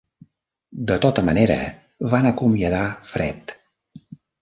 [0.91, 1.59] De tota manera,
[2.17, 2.83] van acomiadar
[3.15, 3.59] Fred.